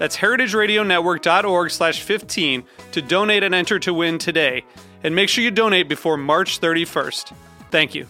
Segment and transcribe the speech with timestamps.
[0.00, 4.64] That's heritageradionetwork.org slash 15 to donate and enter to win today.
[5.04, 7.34] And make sure you donate before March 31st.
[7.70, 8.06] Thank you.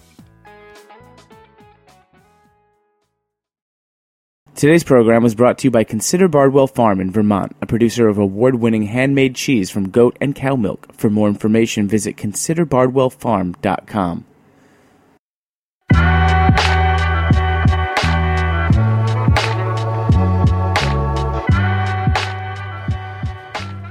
[4.55, 8.19] Today's program was brought to you by Consider Bardwell Farm in Vermont, a producer of
[8.19, 10.95] award winning handmade cheese from goat and cow milk.
[10.95, 14.27] For more information, visit considerbardwellfarm.com.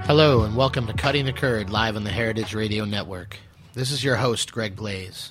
[0.10, 3.38] Hello, and welcome to Cutting the Curd live on the Heritage Radio Network.
[3.76, 5.30] This is your host, Greg Blais.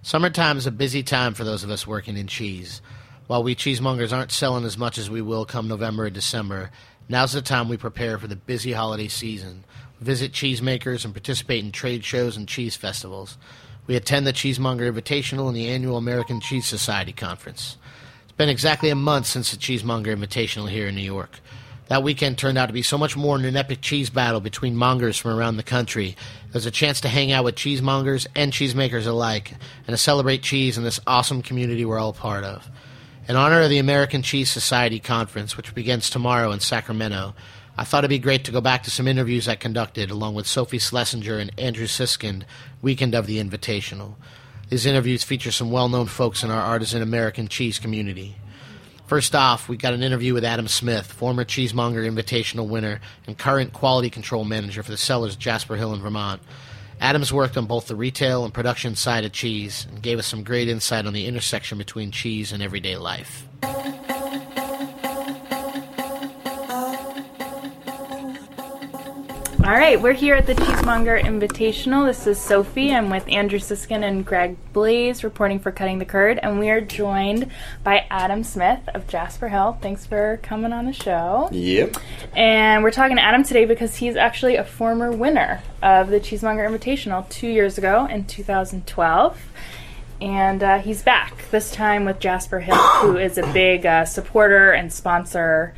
[0.00, 2.80] Summertime is a busy time for those of us working in cheese.
[3.26, 6.70] While we cheesemongers aren't selling as much as we will come November and December,
[7.06, 9.62] now's the time we prepare for the busy holiday season.
[10.00, 13.36] Visit cheesemakers and participate in trade shows and cheese festivals.
[13.86, 17.76] We attend the Cheesemonger Invitational and the annual American Cheese Society Conference.
[18.22, 21.40] It's been exactly a month since the Cheesemonger Invitational here in New York.
[21.88, 24.74] That weekend turned out to be so much more than an epic cheese battle between
[24.74, 26.16] mongers from around the country.
[26.50, 29.52] There's a chance to hang out with cheesemongers and cheesemakers alike,
[29.86, 32.70] and to celebrate cheese in this awesome community we're all part of.
[33.28, 37.34] In honor of the American Cheese Society Conference, which begins tomorrow in Sacramento,
[37.76, 40.46] I thought it'd be great to go back to some interviews I conducted along with
[40.46, 42.44] Sophie Slessinger and Andrew Siskind,
[42.80, 44.14] weekend of the Invitational.
[44.70, 48.36] These interviews feature some well known folks in our artisan American cheese community.
[49.06, 53.74] First off, we got an interview with Adam Smith, former Cheesemonger Invitational winner and current
[53.74, 56.40] quality control manager for the Cellars Jasper Hill in Vermont.
[57.02, 60.42] Adams worked on both the retail and production side of cheese and gave us some
[60.42, 63.46] great insight on the intersection between cheese and everyday life.
[69.64, 72.04] All right, we're here at the Cheesemonger Invitational.
[72.04, 72.94] This is Sophie.
[72.94, 76.82] I'm with Andrew Siskind and Greg Blais reporting for Cutting the Curd, and we are
[76.82, 77.50] joined
[77.82, 79.78] by Adam Smith of Jasper Hill.
[79.80, 81.48] Thanks for coming on the show.
[81.50, 81.96] Yep.
[82.36, 86.68] And we're talking to Adam today because he's actually a former winner of the Cheesemonger
[86.68, 89.42] Invitational two years ago in 2012.
[90.20, 94.72] And uh, he's back, this time with Jasper Hill, who is a big uh, supporter
[94.72, 95.72] and sponsor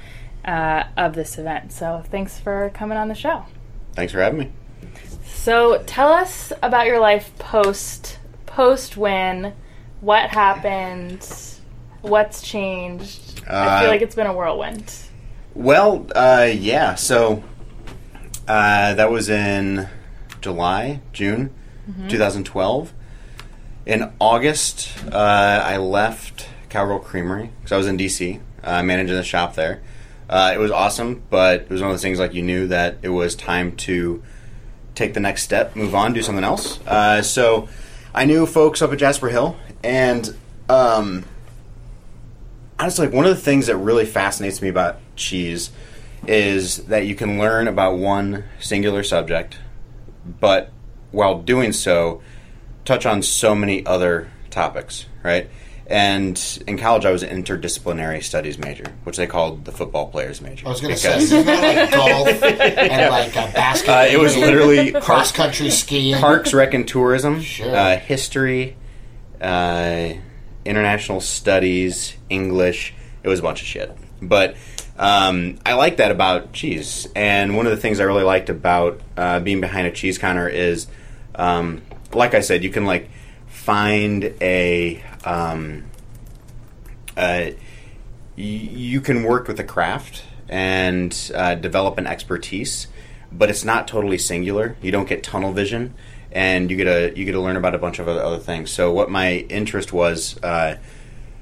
[0.44, 1.70] uh, of this event.
[1.70, 3.44] So thanks for coming on the show.
[3.96, 4.52] Thanks for having me.
[5.24, 9.52] So tell us about your life post post win.
[10.00, 11.26] What happened?
[12.02, 13.40] What's changed?
[13.48, 14.92] I feel Uh, like it's been a whirlwind.
[15.54, 16.94] Well, uh, yeah.
[16.94, 17.42] So
[18.46, 19.88] uh, that was in
[20.40, 21.52] July, June,
[22.08, 22.92] 2012.
[23.86, 25.16] In August, uh,
[25.64, 29.80] I left Cowgirl Creamery because I was in DC, uh, managing the shop there.
[30.28, 32.98] Uh, it was awesome, but it was one of those things like you knew that
[33.02, 34.22] it was time to
[34.94, 36.80] take the next step, move on, do something else.
[36.86, 37.68] Uh, so
[38.14, 40.34] I knew folks up at Jasper Hill, and
[40.68, 41.24] um,
[42.78, 45.70] honestly, like one of the things that really fascinates me about cheese
[46.26, 49.58] is that you can learn about one singular subject,
[50.40, 50.72] but
[51.12, 52.20] while doing so,
[52.84, 55.48] touch on so many other topics, right?
[55.88, 60.40] And in college, I was an interdisciplinary studies major, which they called the football players
[60.40, 60.66] major.
[60.66, 63.98] I was going to say, isn't that like golf and like uh, basketball?
[63.98, 66.16] uh, it was literally cross country skiing.
[66.18, 67.74] parks, rec, and tourism, Sure.
[67.74, 68.76] uh, history,
[69.40, 70.14] uh,
[70.64, 72.92] international studies, English.
[73.22, 73.96] It was a bunch of shit.
[74.20, 74.56] But
[74.98, 77.06] um, I like that about cheese.
[77.14, 80.48] And one of the things I really liked about uh, being behind a cheese counter
[80.48, 80.88] is,
[81.36, 83.08] um, like I said, you can like
[83.46, 85.00] find a.
[85.26, 85.84] Um,
[87.16, 87.50] uh,
[88.36, 92.86] you can work with a craft and uh, develop an expertise,
[93.32, 94.76] but it's not totally singular.
[94.80, 95.94] You don't get tunnel vision,
[96.30, 98.70] and you get to you get to learn about a bunch of other, things.
[98.70, 100.76] So what my interest was, uh,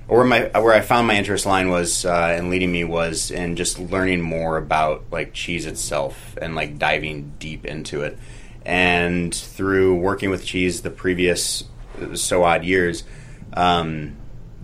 [0.09, 3.57] or my where I found my interest line was uh, and leading me was in
[3.57, 8.19] just learning more about like cheese itself and like diving deep into it.
[8.65, 11.65] And through working with cheese the previous
[12.01, 13.05] uh, so odd years,
[13.55, 14.17] um,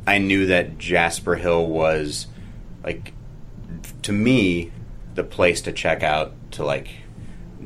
[0.06, 2.26] I knew that Jasper Hill was
[2.82, 3.14] like
[4.02, 4.72] to me
[5.14, 6.88] the place to check out to like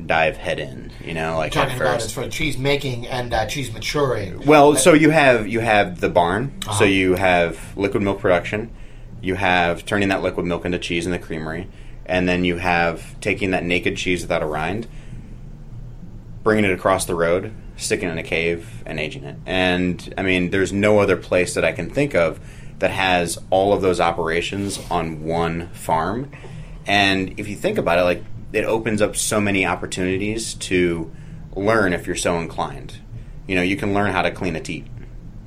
[0.05, 0.91] dive head in.
[1.03, 4.45] You know, like Talking about it's for cheese making and uh, cheese maturing.
[4.45, 6.53] Well, so you have you have the barn.
[6.67, 6.79] Uh-huh.
[6.79, 8.71] So you have liquid milk production.
[9.21, 11.67] You have turning that liquid milk into cheese in the creamery,
[12.05, 14.87] and then you have taking that naked cheese without a rind,
[16.43, 19.37] bringing it across the road, sticking in a cave, and aging it.
[19.45, 22.39] And I mean, there's no other place that I can think of
[22.79, 26.31] that has all of those operations on one farm.
[26.85, 28.23] And if you think about it, like
[28.53, 31.11] it opens up so many opportunities to
[31.55, 32.99] learn if you're so inclined.
[33.47, 34.87] You know, you can learn how to clean a teat.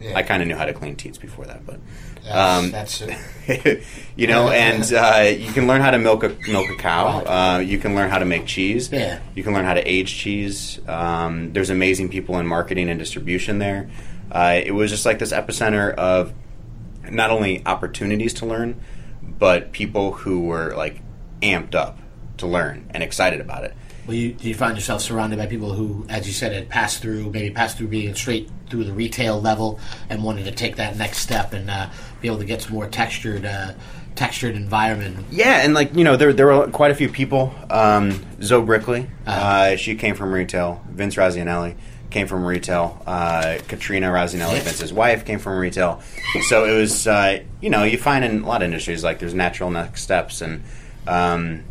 [0.00, 0.16] Yeah.
[0.16, 1.80] I kind of knew how to clean teats before that, but
[2.28, 3.02] That's, um, that's
[3.46, 3.82] it.
[4.16, 7.24] you know, and uh, you can learn how to milk a milk a cow.
[7.24, 8.90] Uh, you can learn how to make cheese.
[8.92, 9.20] Yeah.
[9.34, 10.78] You can learn how to age cheese.
[10.86, 13.90] Um, there's amazing people in marketing and distribution there.
[14.30, 16.34] Uh, it was just like this epicenter of
[17.10, 18.80] not only opportunities to learn,
[19.22, 21.00] but people who were like
[21.40, 21.98] amped up
[22.36, 23.74] to learn and excited about it.
[24.08, 27.02] Well, you, do you find yourself surrounded by people who, as you said, had passed
[27.02, 29.78] through, maybe passed through being straight through the retail level
[30.08, 31.90] and wanted to take that next step and uh,
[32.22, 33.74] be able to get some more textured, uh,
[34.14, 35.26] textured environment?
[35.30, 37.54] Yeah, and like you know, there there were quite a few people.
[37.68, 40.82] Um, Zoe Brickley, uh, she came from retail.
[40.88, 41.76] Vince Razionale
[42.08, 43.02] came from retail.
[43.06, 46.00] Uh, Katrina Razionale, Vince's wife, came from retail.
[46.48, 49.34] So it was, uh, you know, you find in a lot of industries like there's
[49.34, 50.62] natural next steps, and
[51.06, 51.64] um,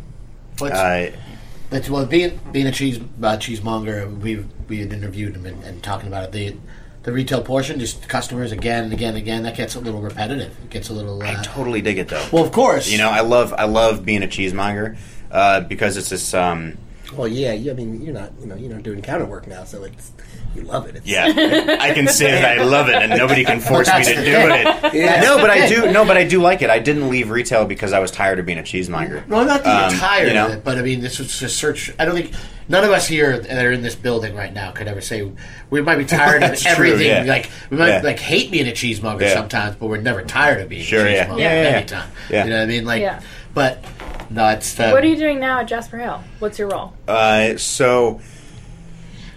[1.70, 5.82] But well, being being a cheese uh, cheesemonger, we we had interviewed him and, and
[5.82, 6.32] talking about it.
[6.32, 6.56] The
[7.02, 10.52] the retail portion, just customers again and again and again, that gets a little repetitive.
[10.64, 11.22] It gets a little.
[11.22, 12.26] I Uh, totally dig it though.
[12.32, 14.96] well, of course, you know, I love I love being a cheesemonger
[15.30, 16.32] uh, because it's this.
[16.34, 16.78] Um,
[17.16, 19.64] Well, yeah, you, I mean, you're not, you know, you're not doing counter work now,
[19.64, 20.12] so it's
[20.54, 20.96] you love it.
[20.96, 21.26] It's, Yeah,
[21.80, 24.94] I can say that I love it, and nobody can force me to do it.
[24.94, 25.20] Yeah.
[25.22, 25.90] No, but I do.
[25.90, 26.68] No, but I do like it.
[26.68, 29.24] I didn't leave retail because I was tired of being a cheesemonger.
[29.26, 30.46] Well, not that Um, you're tired you know?
[30.48, 31.90] of it, but I mean, this was just search.
[31.98, 32.32] I don't think
[32.68, 35.30] none of us here that are in this building right now could ever say
[35.70, 37.06] we might be tired of That's true, everything.
[37.06, 37.22] yeah.
[37.24, 38.00] Like we might Yeah.
[38.02, 39.34] like hate being a cheesemonger Yeah.
[39.34, 41.76] sometimes, but we're never tired of being Sure, a cheesemonger Yeah, yeah, yeah.
[41.76, 42.10] anytime.
[42.28, 42.44] Yeah.
[42.44, 42.84] You know what I mean?
[42.84, 43.20] Like, Yeah.
[43.54, 43.82] but
[44.30, 44.78] no, it's.
[44.78, 46.22] Uh, What are you doing now at Jasper Hill?
[46.38, 46.92] What's your role?
[47.06, 48.20] Uh, so,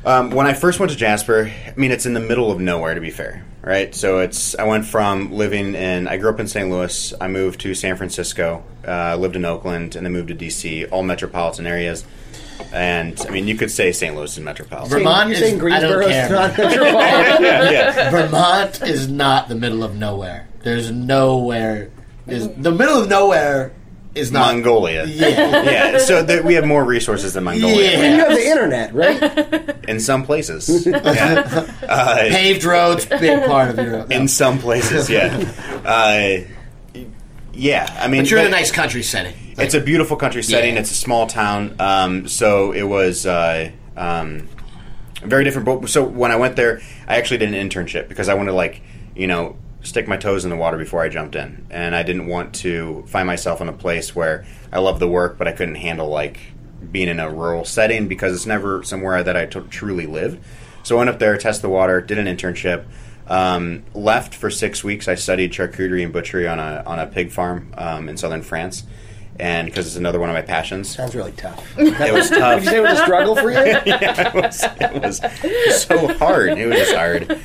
[0.05, 2.93] um, when I first went to Jasper, I mean, it's in the middle of nowhere.
[2.95, 3.93] To be fair, right?
[3.93, 6.69] So it's I went from living in I grew up in St.
[6.69, 7.13] Louis.
[7.21, 11.03] I moved to San Francisco, uh, lived in Oakland, and then moved to DC, all
[11.03, 12.03] metropolitan areas.
[12.73, 14.15] And I mean, you could say St.
[14.15, 14.99] Louis is metropolitan.
[14.99, 17.43] Vermont you're is- saying Greensboro don't is not metropolitan?
[17.43, 18.09] yeah, yeah.
[18.11, 20.47] Vermont is not the middle of nowhere.
[20.63, 21.89] There's nowhere.
[22.27, 23.71] Is the middle of nowhere
[24.15, 25.05] is not Mongolia.
[25.05, 25.27] Yeah.
[25.63, 25.97] yeah.
[25.97, 27.91] So th- we have more resources than Mongolia.
[27.91, 28.09] Yeah.
[28.09, 29.89] you have the internet, right?
[29.89, 30.87] In some places.
[30.91, 31.71] Yeah.
[31.91, 34.11] Uh, Paved roads, big part of Europe.
[34.11, 35.35] in some places, yeah.
[35.83, 36.45] Uh,
[37.53, 39.33] yeah, I mean, But you're in a nice country setting.
[39.57, 40.75] It's a beautiful country setting.
[40.75, 40.79] Yeah.
[40.81, 44.47] It's a small town, um, so it was uh, um,
[45.21, 45.65] very different.
[45.65, 48.55] But so when I went there, I actually did an internship because I wanted to
[48.55, 48.81] like
[49.15, 52.27] you know stick my toes in the water before I jumped in, and I didn't
[52.27, 55.75] want to find myself in a place where I love the work, but I couldn't
[55.75, 56.39] handle like
[56.91, 60.43] being in a rural setting because it's never somewhere that I t- truly lived.
[60.83, 62.85] So I went up there, tested the water, did an internship.
[63.27, 65.07] Um, left for six weeks.
[65.07, 68.83] I studied charcuterie and butchery on a on a pig farm um, in southern France,
[69.41, 70.95] and because it's another one of my passions.
[70.95, 71.67] Sounds really tough.
[71.77, 72.59] It was tough.
[72.59, 73.57] Did you say it was a struggle for you?
[73.57, 76.57] yeah, it was, it was so hard.
[76.57, 77.39] It was just hard.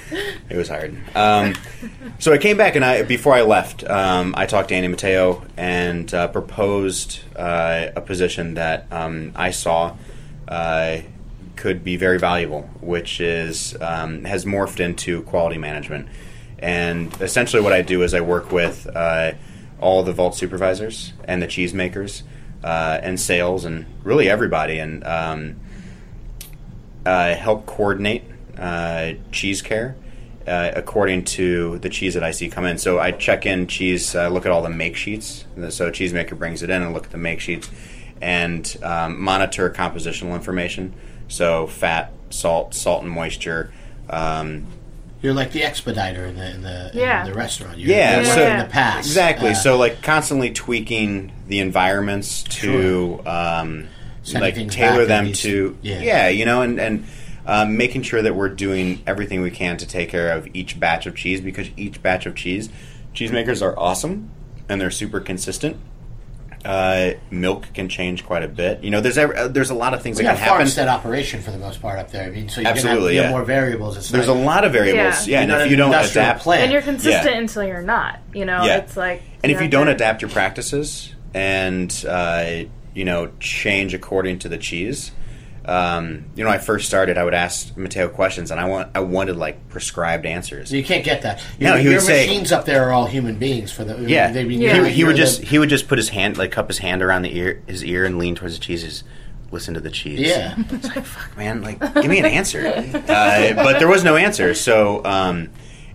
[0.50, 0.96] It was hard.
[1.16, 1.54] Um,
[2.18, 5.42] so I came back, and I before I left, um, I talked to Andy Mateo
[5.56, 9.96] and uh, proposed uh, a position that um, I saw
[10.48, 10.98] uh,
[11.56, 16.08] could be very valuable, which is um, has morphed into quality management.
[16.58, 19.32] And essentially, what I do is I work with uh,
[19.80, 22.23] all the vault supervisors and the cheesemakers
[22.64, 25.56] uh, and sales and really everybody, and um,
[27.04, 28.25] uh, help coordinate
[28.59, 29.97] uh, cheese care
[30.47, 32.78] uh, according to the cheese that I see come in.
[32.78, 35.45] So I check in cheese, uh, look at all the make sheets.
[35.71, 37.68] So cheesemaker brings it in and look at the make sheets
[38.21, 40.95] and um, monitor compositional information.
[41.28, 43.73] So fat, salt, salt and moisture.
[44.09, 44.66] Um,
[45.23, 47.25] You're like the expediter in the in the, Yeah.
[47.25, 47.78] in the restaurant.
[47.78, 49.06] You're, Yeah, you're so- working in the past.
[49.06, 49.50] Exactly.
[49.50, 53.88] Uh, so like constantly tweaking the environments to um,
[54.35, 55.42] like tailor them at least.
[55.42, 56.28] to Yeah.
[56.28, 57.04] you know, and and
[57.46, 61.06] um, making sure that we're doing everything we can to take care of each batch
[61.06, 62.68] of cheese because each batch of cheese,
[63.14, 64.30] cheesemakers are awesome
[64.68, 65.76] and they're super consistent.
[66.66, 68.82] Uh, milk can change quite a bit.
[68.82, 70.58] You know, there's ev- uh, there's a lot of things We that got can happen.
[70.58, 72.25] farmstead operation for the most part up there.
[72.25, 73.37] I mean, so you're Absolutely, gonna have, you have yeah.
[73.37, 73.96] more variables.
[73.96, 75.26] It's There's a lot of variables.
[75.28, 75.37] Yeah.
[75.38, 76.62] Yeah, and you're if an you don't adapt, plant.
[76.64, 77.40] and you're consistent Yeah.
[77.40, 78.18] until you're not.
[78.35, 78.78] You know, Yeah.
[78.78, 79.23] it's like.
[79.44, 84.49] and if you don't to- adapt your practices and uh, you know change according to
[84.49, 85.12] the cheese,
[85.68, 89.00] um, you know, I first started, I would ask Mateo questions, and I want I
[89.00, 90.73] wanted like prescribed answers.
[90.73, 91.42] You can't get that.
[91.61, 93.73] No, Your, he would your say- machines up there are all human beings.
[93.73, 94.75] For the Yeah, they, Yeah.
[94.75, 96.78] He, would- he would just the- he would just put his hand like cup his
[96.78, 99.02] hand around the ear his ear and lean towards the cheeses.
[99.52, 100.20] Listen to the cheese.
[100.20, 100.54] Yeah.
[100.70, 101.62] it's like fuck, man.
[101.62, 102.62] Like, give me an answer.
[103.08, 104.54] Uh, but there was no answer.
[104.54, 105.50] So, um,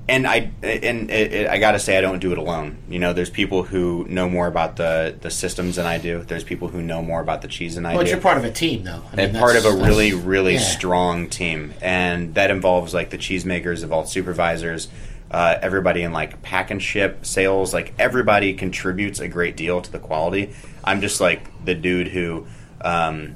[0.08, 2.78] and I and it, it, I got to say, I don't do it alone.
[2.90, 6.24] You know, there's people who know more about the the systems than I do.
[6.24, 8.06] There's people who know more about the cheese than I Well, do.
[8.06, 9.04] But you're part of a team, though.
[9.12, 10.60] I mean, and part of a really, really yeah.
[10.60, 14.90] strong team, and that involves like the cheesemakers, the vault supervisors,
[15.30, 17.74] uh, everybody in like pack and ship sales.
[17.74, 20.54] Like everybody contributes a great deal to the quality.
[20.84, 22.48] I'm just like the dude who
[22.82, 23.36] um,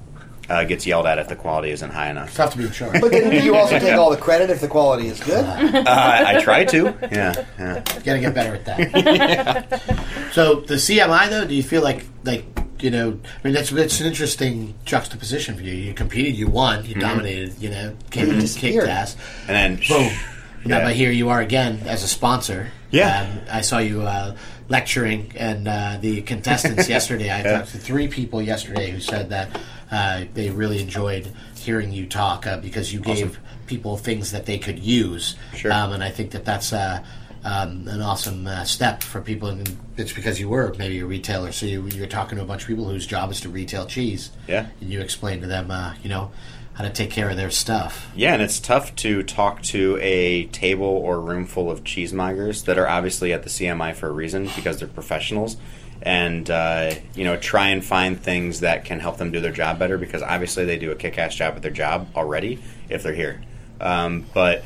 [0.49, 2.35] uh, gets yelled at if the quality isn't high enough.
[2.35, 3.01] Tough to be in charge.
[3.01, 5.43] But then do you also take all the credit if the quality is good.
[5.45, 7.79] Uh, I try to, yeah, yeah.
[8.03, 9.81] Got to get better at that.
[10.33, 12.45] so the CMI though, do you feel like like
[12.79, 13.19] you know?
[13.43, 15.73] I mean, that's that's an interesting juxtaposition for you.
[15.73, 16.89] You competed, you won, Mm-hmm.
[16.89, 17.55] you dominated.
[17.59, 19.15] You know, came in kicked ass.
[19.47, 20.11] And then Boom.
[20.65, 22.71] Now, but here you are again as a sponsor.
[22.89, 23.21] Yeah.
[23.21, 24.35] Um, I saw you uh,
[24.67, 27.31] lecturing, and uh, the contestants yesterday.
[27.31, 29.59] I talked to three people yesterday who said that
[29.91, 34.57] uh, they really enjoyed hearing you talk uh, because you gave people things that they
[34.57, 35.35] could use.
[35.55, 35.71] Sure.
[35.71, 37.03] Um, and I think that that's uh,
[37.43, 39.49] um, an awesome uh, step for people.
[39.49, 42.63] And it's because you were maybe a retailer, so you, you're talking to a bunch
[42.63, 44.31] of people whose job is to retail cheese.
[44.47, 44.67] Yeah.
[44.81, 46.31] And you explain to them, uh, you know,
[46.75, 48.11] how to take care of their stuff.
[48.15, 52.77] Yeah, and it's tough to talk to a table or room full of cheesemongers that
[52.77, 55.55] are obviously at the CMI for a reason because they're professionals,
[56.01, 59.79] and uh, you know try and find things that can help them do their job
[59.79, 62.59] better because obviously they do a kick-ass job at their job already
[62.89, 63.41] if they're here.
[63.79, 64.63] Um, but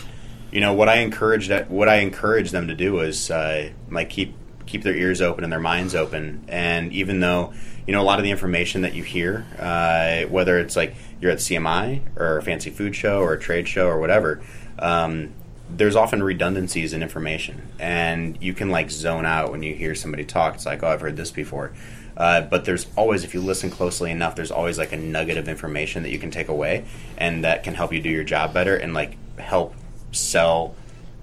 [0.52, 4.10] you know what I encourage that what I encourage them to do is uh, like
[4.10, 6.46] keep keep their ears open and their minds open.
[6.48, 7.54] And even though
[7.88, 11.32] you know a lot of the information that you hear, uh, whether it's like you're
[11.32, 14.42] at CMI or a fancy food show or a trade show or whatever,
[14.78, 15.34] um,
[15.76, 20.26] there's often redundancies in information, and you can like zone out when you hear somebody
[20.26, 20.56] talk.
[20.56, 21.72] It's like, oh, I've heard this before.
[22.18, 25.48] Uh, but there's always, if you listen closely enough, there's always like a nugget of
[25.48, 26.86] information that you can take away,
[27.18, 29.74] and that can help you do your job better and like help
[30.12, 30.76] sell,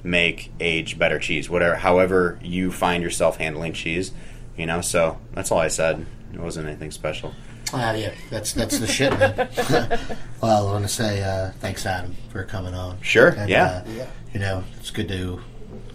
[0.03, 1.50] make, age better cheese.
[1.50, 4.12] Whatever, however you find yourself handling cheese,
[4.57, 4.81] you know.
[4.81, 6.07] So that's all I said.
[6.33, 7.33] It wasn't anything special.
[7.73, 9.35] Ah, yeah, that's that's the shit, man.
[10.41, 13.03] well, I want to say uh, thanks, Adam, for coming on.
[13.03, 13.83] Sure, And, yeah.
[13.85, 15.40] uh, You know, it's good to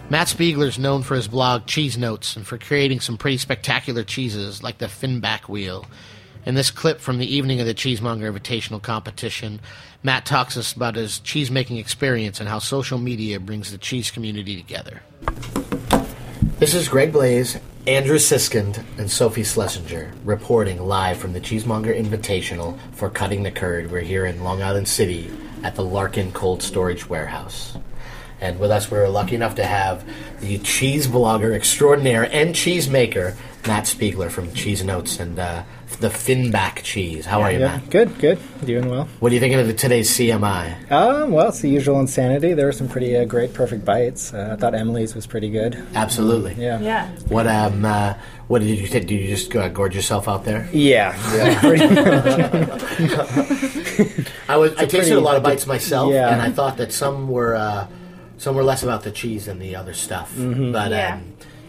[0.08, 4.04] Matt Spiegler is known for his blog Cheese Notes and for creating some pretty spectacular
[4.04, 5.86] cheeses like the Finback Wheel.
[6.46, 9.60] In this clip from the evening of the Cheesemonger Invitational competition,
[10.02, 14.10] Matt talks us about his cheese making experience and how social media brings the cheese
[14.10, 15.02] community together.
[16.58, 22.78] This is Greg Blais, Andrew Siskind, and Sophie Slessinger reporting live from the Cheesemonger Invitational
[22.92, 23.90] for Cutting the Curd.
[23.90, 25.30] We're here in Long Island City
[25.62, 27.76] at the Larkin Cold Storage Warehouse.
[28.40, 30.02] And with us, we're lucky enough to have
[30.40, 35.62] the cheese blogger extraordinaire and cheese maker, Matt Spiegler from Cheese Notes and uh,
[36.00, 37.26] the Finback cheese.
[37.26, 37.90] How are you, Yeah, Matt?
[37.90, 39.06] good, good, doing well.
[39.20, 40.90] What do you think of today's CMI?
[40.90, 42.54] Um, well, it's the usual insanity.
[42.54, 44.32] There were some pretty uh, great, perfect bites.
[44.32, 45.76] Uh, I thought Emily's was pretty good.
[45.94, 46.54] Absolutely.
[46.54, 47.08] Yeah, Yeah.
[47.28, 48.14] What um uh,
[48.48, 49.06] what did you think?
[49.06, 50.68] Did you just uh, gorge yourself out there?
[50.72, 51.60] yeah, yeah.
[54.48, 56.32] I was I tasted pretty- a lot of bites myself, Yeah.
[56.32, 57.86] and I thought that some were uh,
[58.38, 60.34] some were less about the cheese than the other stuff.
[60.34, 60.72] Mm-hmm.
[60.72, 61.14] But Yeah.
[61.16, 61.22] um,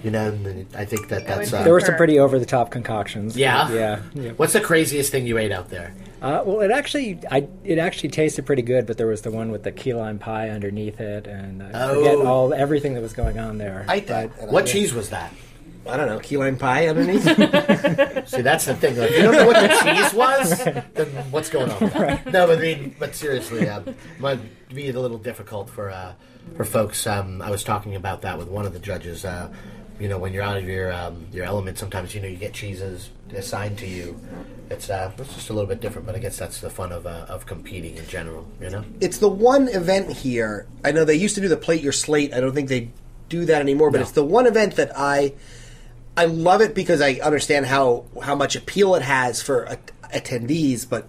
[0.04, 0.28] you know,
[0.76, 3.38] I think that that's uh, there were some pretty over the top concoctions.
[3.38, 3.72] Yeah?
[3.72, 4.02] yeah.
[4.14, 4.32] yeah.
[4.38, 5.94] What's the craziest thing you ate out there?
[6.22, 9.52] Uh, well, it actually, I it actually tasted pretty good, but there was the one
[9.52, 12.28] with the key lime pie underneath it, and I forget Oh.
[12.28, 13.86] all everything that was going on there.
[13.88, 14.52] I ate that.
[14.52, 15.34] What I- cheese was that?
[15.90, 16.20] I don't know.
[16.20, 17.24] Key lime pie underneath.
[18.30, 18.98] See, that's the thing.
[18.98, 21.80] Like, if you don't know what the cheese was, then what's going on?
[21.82, 22.26] With that?
[22.32, 24.40] No, but I mean, but seriously, um, it might
[24.70, 26.14] be a little difficult for uh,
[26.56, 27.08] for folks.
[27.08, 29.26] Um, I was talking about that with one of the judges.
[29.26, 29.52] Uh,
[30.02, 32.54] you know, when you're out of your um, your element, sometimes you know you get
[32.54, 34.20] cheeses assigned to you.
[34.72, 37.06] It's uh, it's just a little bit different, but I guess that's the fun of
[37.06, 38.48] uh, of competing in general.
[38.60, 40.66] You know, it's the one event here.
[40.84, 42.34] I know they used to do the plate your slate.
[42.34, 42.90] I don't think they
[43.30, 43.92] do that anymore.
[43.92, 44.04] But No.
[44.04, 45.34] it's the one event that I
[46.18, 49.78] I love it because I understand how how much appeal it has for a,
[50.14, 50.90] attendees.
[50.90, 51.08] But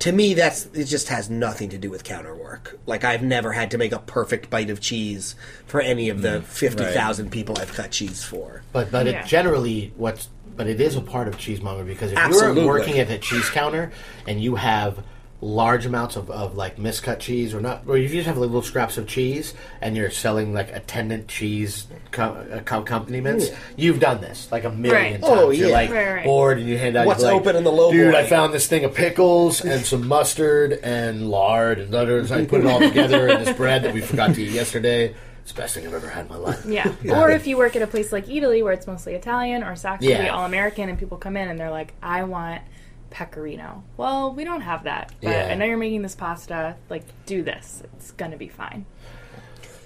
[0.00, 2.78] to me, that's it just has nothing to do with counter work.
[2.86, 5.34] Like I've never had to make a perfect bite of cheese
[5.66, 8.62] for any of the mm, fifty thousand people I've cut cheese for.
[8.72, 9.22] but but Yeah.
[9.22, 12.62] it generally what's but it is a part of cheesemonger because if Absolutely.
[12.64, 13.92] you're working at a cheese counter
[14.26, 15.02] and you have
[15.42, 18.60] large amounts of, of like miscut cheese or not or you just have like little
[18.60, 24.52] scraps of cheese and you're selling like attendant cheese co- uh, accompaniments you've done this
[24.52, 25.20] like a million Right.
[25.22, 25.72] times Oh, you're yeah.
[25.74, 26.24] like Right, right.
[26.24, 28.52] bored and you hand out What's like, open in the low dude boy?" I found
[28.52, 32.78] this thing of pickles and some mustard and lard and others I put it all
[32.80, 35.94] together in this bread that we forgot to eat yesterday it's the best thing I've
[35.94, 36.92] ever had in my life Yeah.
[37.10, 40.02] Or if you work at a place like Eataly where it's mostly Italian or Saxelby
[40.02, 40.28] Yeah.
[40.34, 42.60] all American and people come in and they're like, I want
[43.10, 43.82] pecorino.
[43.96, 45.12] Well, we don't have that.
[45.22, 45.48] But Yeah.
[45.50, 46.76] I know you're making this pasta.
[46.88, 47.82] Like, do this.
[47.96, 48.86] It's gonna be fine.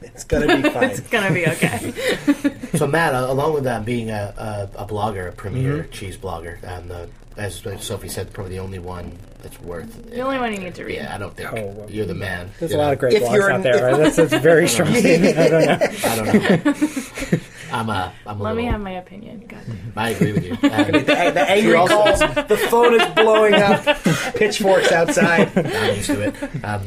[0.03, 0.85] It's gonna be fine.
[0.91, 1.93] It's gonna be okay.
[2.79, 5.91] So Matt, uh, along with that, being a, a, a blogger, a premier Mm-hmm.
[5.93, 9.13] cheese blogger, and uh, as Sophie said, probably the only one
[9.43, 10.11] that's worth.
[10.11, 10.97] the only one you need to read.
[10.97, 11.91] Yeah, I don't think Oh, well.
[11.91, 12.51] you're the man.
[12.59, 13.85] There's you a lot of great If blogs out there.
[13.93, 13.97] Right?
[13.99, 15.37] That's, that's very strong statement.
[15.39, 15.79] I don't know.
[16.05, 16.75] I don't
[17.35, 17.39] know.
[17.73, 18.13] I'm a.
[18.25, 19.49] I'm a Let me have my opinion.
[19.97, 20.53] I agree with you.
[20.53, 20.59] Um,
[20.93, 21.01] the,
[21.35, 22.21] the angry calls.
[22.21, 23.85] The phone is blowing up.
[24.37, 25.51] Pitchforks outside.
[25.57, 26.65] I'm used to it.
[26.65, 26.83] Um,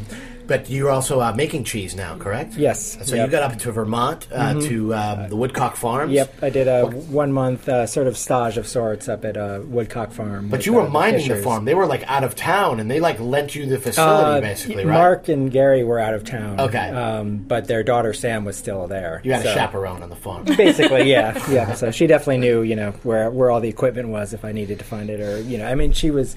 [0.48, 2.56] but you're also uh, making cheese now, correct?
[2.56, 2.98] Yes.
[3.08, 3.26] So Yep.
[3.26, 6.12] you got up to Vermont uh, to um, the Woodcock Farms.
[6.12, 9.60] Yep, I did a one month uh, sort of stage of sorts up at uh,
[9.66, 10.50] Woodcock Farm.
[10.50, 11.44] But with, you were uh, minding the Fischers.
[11.44, 11.66] farm.
[11.66, 14.86] They were like out of town, and they like lent you the facility, Uh, basically,
[14.86, 14.94] right?
[14.94, 16.60] Mark and Gary were out of town.
[16.60, 16.90] Okay.
[16.90, 19.22] Um, but their daughter Sam was still there.
[19.24, 20.46] You had so- a chaperone on the farm.
[20.46, 21.74] Basically, yeah, yeah.
[21.74, 24.80] So she definitely knew, you know, where where all the equipment was if I needed
[24.80, 26.36] to find it, or you know, I mean, she was,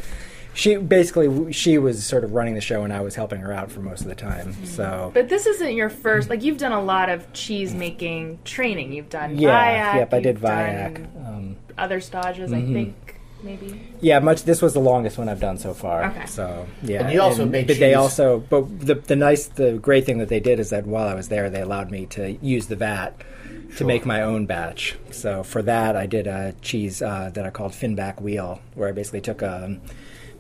[0.55, 3.71] she basically she was sort of running the show, and I was helping her out
[3.71, 4.55] for most of the time.
[4.67, 6.29] So But this isn't your first.
[6.31, 8.93] Like you've done a lot of cheese making training.
[8.93, 9.97] You've done yeah, Viac.
[9.97, 11.27] yep, I did Viac.
[11.27, 12.95] Um, Other stages, I think.
[13.43, 13.81] Maybe.
[14.01, 14.43] Yeah, much.
[14.43, 16.05] This was the longest one I've done so far.
[16.11, 16.27] Okay.
[16.27, 20.05] So yeah, And you also made But they also, but the the nice, the great
[20.05, 22.67] thing that they did is that while I was there, they allowed me to use
[22.67, 23.23] the vat
[23.77, 24.97] to make my own batch.
[25.11, 28.93] So for that, I did a cheese uh, that I called Finback Wheel, where I
[28.93, 29.81] basically took um,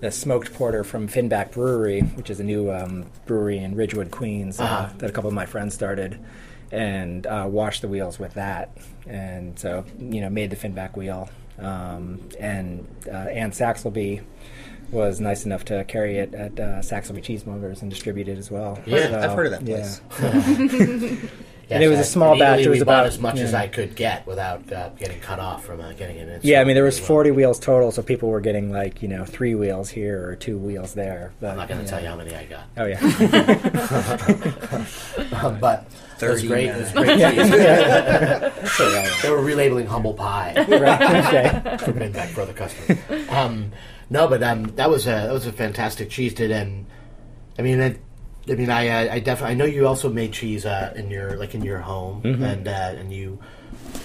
[0.00, 4.58] the smoked porter from Finback Brewery, which is a new um, brewery in Ridgewood, Queens,
[4.60, 4.88] uh, Uh-huh.
[4.98, 6.18] that a couple of my friends started.
[6.72, 8.70] And uh, washed the wheels with that,
[9.04, 11.28] and so you know made the Finback wheel.
[11.58, 14.22] Um, and uh, Ann Saxelby
[14.92, 18.78] was nice enough to carry it at uh, Saxelby Cheesemongers and distribute it as well.
[18.86, 21.16] Yeah, So, I've heard of that yeah.
[21.70, 21.76] place.
[21.76, 22.61] And it was a small batch.
[22.61, 23.54] It was about- as much as.
[23.54, 26.40] I could get without uh, getting cut off from uh, getting it in.
[26.42, 29.24] Yeah, I mean there was 40 wheels total, so people were getting like you know
[29.24, 31.33] three wheels here or two wheels there.
[31.40, 33.00] But, I'm not going to tell you how many I got, Oh yeah,
[35.61, 35.87] but
[36.20, 36.68] it was great.
[36.68, 37.18] It was great.
[37.18, 37.30] yeah.
[37.30, 37.50] cheese.
[38.80, 39.11] yeah.
[39.22, 40.54] they were relabeling humble pie.
[40.68, 41.26] right.
[41.26, 41.76] Okay.
[41.85, 42.98] for bring back for the customer.
[43.30, 43.72] Um,
[44.11, 46.35] no, but um, that was a that was a fantastic cheese.
[46.35, 46.87] Did and
[47.59, 47.96] I mean, I,
[48.48, 51.37] I mean, I uh, I definitely I know you also made cheese uh, in your
[51.37, 52.42] like in your home, Mm-hmm.
[52.42, 53.38] and uh, and you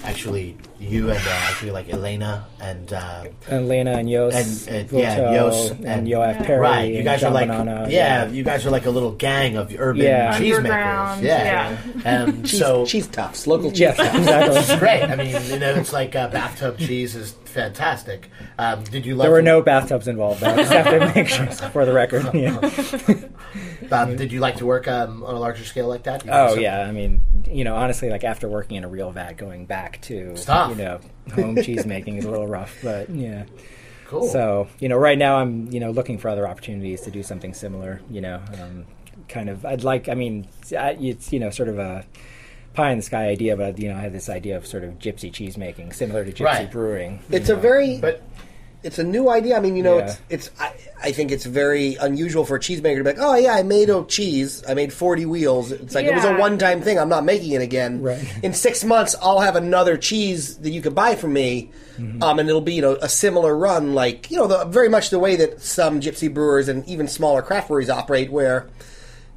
[0.04, 2.92] actually you and uh, actually like Elena and.
[2.94, 7.06] Uh, And and Yos, And, uh, yeah, Yos and, and- Yoav Perry, right, you and
[7.06, 10.04] guys John are like Bonanno, yeah, you guys are like a little gang of urban
[10.04, 10.38] Yeah.
[10.38, 10.58] cheesemakers.
[10.58, 13.80] Underground, Yeah, Um, Cheese, so cheese tops, local cheese.
[13.80, 14.16] Yes, tops.
[14.18, 14.78] exactly.
[14.84, 15.04] great.
[15.04, 18.30] I mean, you know, it's like uh, bathtub cheese is fantastic.
[18.60, 19.24] Um, did you love?
[19.26, 20.42] There were no bathtubs involved.
[20.42, 20.52] Though.
[20.54, 22.30] I just have to make sure for the record.
[22.36, 22.60] Yeah.
[23.92, 26.26] Um, did you like to work um, on a larger scale like that?
[26.26, 29.12] You Oh also- yeah, I mean, you know, honestly, like after working in a real
[29.12, 30.36] vat, going back to
[30.70, 31.00] you know
[31.34, 33.46] home cheese making is a little rough, but yeah.
[34.08, 34.28] Cool.
[34.28, 37.54] So you know, right now I'm you know looking for other opportunities to do something
[37.54, 38.02] similar.
[38.10, 38.86] You know, um,
[39.30, 39.66] kind of.
[39.66, 40.10] I'd like.
[40.10, 42.06] I mean, it's you know sort of a
[42.76, 45.00] pie in the sky idea, but you know, I had this idea of sort of
[45.00, 46.72] gypsy cheese making, similar to gypsy Right.
[46.72, 47.20] brewing.
[47.32, 48.22] It's you a very but
[48.84, 49.58] it's a new idea.
[49.58, 50.06] I mean, you know, Yeah.
[50.06, 50.52] it's it's.
[50.60, 53.64] I, I think it's very unusual for a cheesemaker to be like, "Oh yeah, I
[53.64, 54.64] made a cheese.
[54.68, 57.00] I made forty wheels." It's like it was a one-time thing.
[57.00, 58.02] I'm not making it again.
[58.04, 58.24] Right.
[58.44, 62.22] In six months, I'll have another cheese that you could buy from me, Mm-hmm.
[62.22, 65.10] um, and it'll be you know a similar run, like you know, the, very much
[65.10, 68.68] the way that some gypsy brewers and even smaller craft breweries operate, where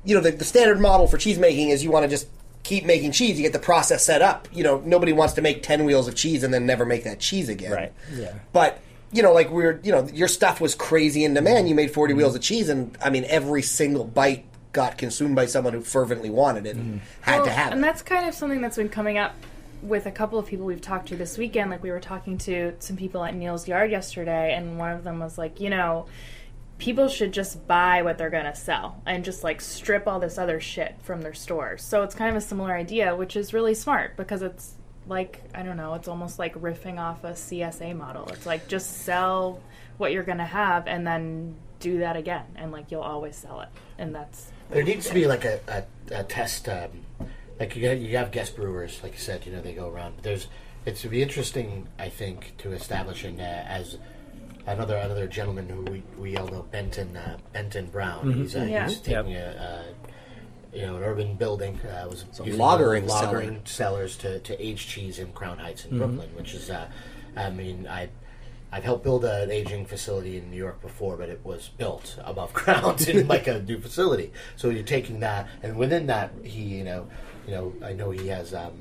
[0.04, 2.26] you know the, the standard model for cheese making is you want to just
[2.68, 3.38] keep making cheese.
[3.38, 4.46] You get the process set up.
[4.52, 7.18] You know, nobody wants to make ten wheels of cheese and then never make that
[7.20, 7.72] cheese again.
[7.72, 7.92] Right.
[8.12, 8.34] Yeah.
[8.52, 8.80] But
[9.12, 11.68] you know, like we're you know, your stuff was crazy in demand.
[11.68, 12.18] You made 40 Mm-hmm.
[12.18, 16.28] wheels of cheese, and I mean, every single bite got consumed by someone who fervently
[16.30, 16.90] wanted it Mm-hmm.
[16.90, 17.82] and had to Well, have and it.
[17.82, 19.34] that's kind of something that's been coming up
[19.82, 21.70] with a couple of people we've talked to this weekend.
[21.70, 25.20] Like we were talking to some people at Neal's Yard yesterday, and one of them
[25.20, 26.06] was like, you know,
[26.78, 30.60] people should just buy what they're gonna sell and just like strip all this other
[30.60, 31.82] shit from their stores.
[31.82, 34.74] So it's kind of a similar idea, which is really smart because it's
[35.06, 38.28] like I don't know, it's almost like riffing off a CSA model.
[38.28, 39.60] It's like just sell
[39.98, 43.68] what you're gonna have and then do that again, and like you'll always sell it,
[43.98, 46.90] and that's There needs to be like a, a, a test, um,
[47.58, 50.16] like you you have guest brewers, like you said, you know they go around.
[50.16, 50.46] But there's
[50.86, 53.98] it's to be interesting, I think, to establish in uh, as
[54.72, 58.32] another another gentleman who we, we all know, Benton uh, Benton Brown.
[58.32, 58.88] He's, uh, Yeah.
[58.88, 59.84] he's taking a,
[60.72, 63.42] a you know an urban building uh, was using lagering the cellar.
[63.42, 66.86] lagering cellars to, to age cheese in Crown Heights in Brooklyn, which is uh,
[67.36, 68.08] I mean I.
[68.70, 72.52] I've helped build an aging facility in New York before, but it was built above
[72.60, 74.30] ground in like a new facility.
[74.56, 77.08] So you're taking that, and within that, he, you know,
[77.46, 78.52] you know, I know he has.
[78.52, 78.72] Um,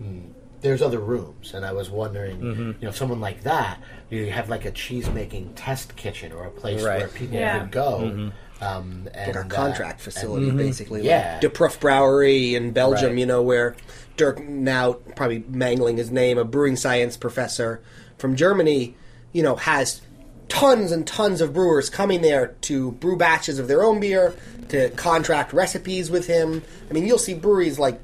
[0.00, 0.30] mm,
[0.64, 2.40] there's other rooms, and I was wondering,
[2.80, 6.50] you know, someone like that, you have like a cheese making test kitchen or a
[6.50, 7.60] place where people Yeah.
[7.60, 8.30] could go.
[8.62, 11.02] Um, and, like our uh, contract facility, and- basically.
[11.04, 11.32] yeah.
[11.32, 13.18] Like De Proef Brewery in Belgium, Right.
[13.18, 13.76] you know, where
[14.16, 17.82] Dirk, now probably mangling his name, a brewing science professor
[18.16, 18.96] from Germany,
[19.34, 20.00] you know, has
[20.48, 24.34] tons and tons of brewers coming there to brew batches of their own beer,
[24.70, 26.62] to contract recipes with him.
[26.88, 28.00] I mean, you'll see breweries like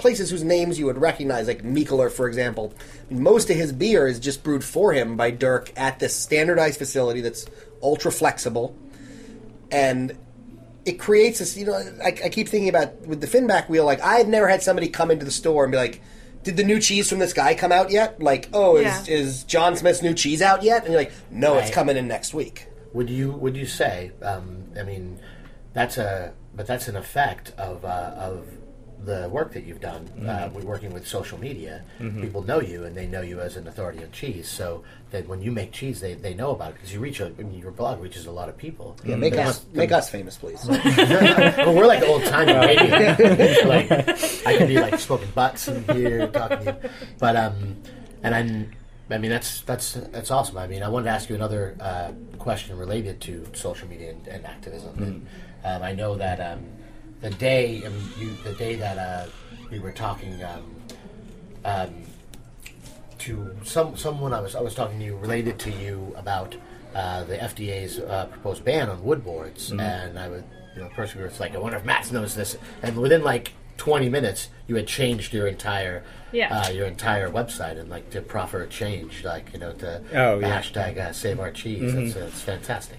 [0.00, 2.74] places whose names you would recognize, like Mikkeller, for example.
[3.10, 7.20] Most of his beer is just brewed for him by Dirk at this standardized facility
[7.20, 7.46] that's
[7.82, 8.74] ultra flexible,
[9.70, 10.16] and
[10.84, 11.56] it creates this.
[11.56, 13.84] You know, I, I keep thinking about with the Finback wheel.
[13.84, 16.02] Like I had never had somebody come into the store and be like.
[16.42, 18.22] Did the new cheese from this guy come out yet?
[18.22, 19.14] Like, oh, is, Yeah.
[19.14, 20.84] is John Smith's new cheese out yet?
[20.84, 22.66] And you're like, no, it's coming in next week.
[22.94, 24.12] Would you would you say?
[24.22, 25.20] Um, I mean,
[25.74, 28.46] that's a but that's an effect of uh, of
[29.04, 30.06] the work that you've done.
[30.28, 31.82] Uh, we're working with social media.
[32.20, 34.48] People know you, and they know you as an authority on cheese.
[34.48, 37.20] So that when you make cheese, they, they know about it because you reach.
[37.20, 38.96] A, I mean, your blog reaches a lot of people.
[39.04, 40.64] Yeah, make They us want- make us famous, please.
[40.68, 43.16] well, we're like old timey radio.
[43.68, 43.90] like
[44.46, 47.76] I could be like smoking butts in here talking to you, but um,
[48.22, 48.72] and I'm.
[49.12, 50.56] I mean that's that's that's awesome.
[50.56, 54.24] I mean, I wanted to ask you another uh, question related to social media and,
[54.28, 54.96] and activism.
[55.02, 55.26] And,
[55.64, 56.60] um, I know that um,
[57.20, 59.26] the day um, you, the day that uh,
[59.70, 60.74] we were talking um,
[61.64, 61.94] um,
[63.18, 66.56] to some someone I was I was talking to you related to you about
[66.94, 70.90] uh, the FDA's uh, proposed ban on wood boards, and I would you know a
[70.90, 74.76] person was like, I wonder if Matt knows this, and within like 20 minutes, you
[74.76, 76.02] had changed your entire
[76.32, 76.62] Yeah.
[76.66, 80.38] uh, your entire website and like to proffer a change, like you know to Oh,
[80.40, 80.60] the yeah.
[80.62, 81.92] hashtag uh, Save Our Cheese.
[81.94, 82.98] That's, that's fantastic.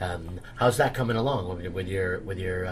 [0.00, 2.66] Um, how's that coming along with, your- with your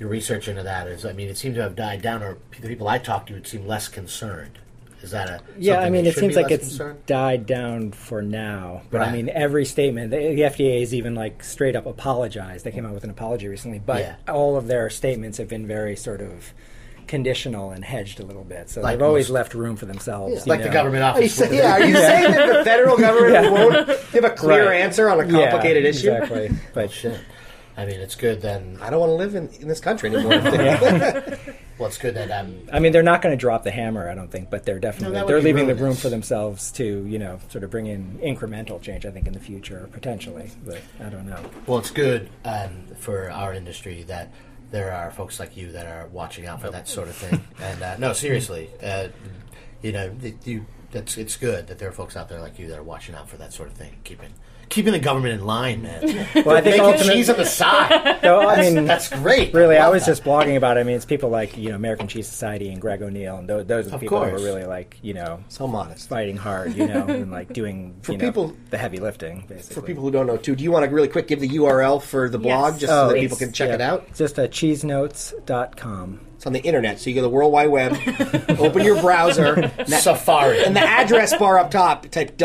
[0.00, 0.88] your research into that?
[0.88, 3.34] Is I mean, it seemed to have died down, or the people I talked to
[3.34, 4.58] would seem less concerned.
[5.02, 7.06] Is that a Yeah, I mean, it seems like it's concerned?
[7.06, 8.82] died down for now.
[8.90, 12.64] But I mean, every statement, the, the FDA has even like straight up apologized.
[12.66, 14.16] They came out with an apology recently, but Yeah.
[14.28, 16.52] all of their statements have been very sort of
[17.06, 18.68] conditional and hedged a little bit.
[18.70, 20.44] So Like they've always most- left room for themselves.
[20.46, 20.72] you like the know.
[20.74, 21.34] government Are you, office.
[21.34, 24.82] say, yeah, are you saying that the federal government won't give a clear Right.
[24.82, 26.12] answer on a Yeah, complicated issue?
[26.12, 26.50] Exactly.
[26.52, 27.18] Oh, but Shit.
[27.80, 28.78] I mean, it's good then.
[28.80, 30.40] I don't want to live in, in this country anymore.
[31.80, 34.14] Well, it's good that um, I mean, they're not going to drop the hammer, I
[34.14, 36.84] don't think, but they're definitely that would they're be leaving the room for themselves to,
[37.06, 39.06] you know, sort of bring in incremental change.
[39.06, 41.42] I think in the future, potentially, but I don't know.
[41.66, 44.30] well, it's good um, for our industry that
[44.70, 47.42] there are folks like you that are watching out for that sort of thing.
[47.62, 49.08] and uh, no, seriously, uh,
[49.80, 50.14] you know,
[50.44, 53.14] you that's it's good that there are folks out there like you that are watching
[53.14, 54.34] out for that sort of thing, keeping
[54.70, 56.00] keeping the government in line, man.
[56.46, 58.18] Well, I think Making cheese on the side.
[58.22, 59.52] No, I mean that's great.
[59.52, 60.12] Really, I love was that.
[60.12, 60.80] just blogging about it.
[60.80, 63.66] I mean, it's people like you know American Cheese Society and Greg O'Neill, and those,
[63.66, 64.40] those are the Of people that course.
[64.40, 66.08] were really like you know So modest.
[66.08, 69.44] fighting hard, you know, and like doing For you know, people- the heavy lifting.
[69.48, 71.48] Basically, For people who don't know, too, do you want to really quick give the
[71.48, 72.80] URL for the blog Yes.
[72.82, 74.04] just so that people can check yeah, it out?
[74.08, 76.20] It's just uh, cheesenotes.com.
[76.36, 77.92] It's on the internet, so you go to the World Wide Web,
[78.58, 80.64] open your browser, that- Safari.
[80.64, 82.36] and the address bar up top, type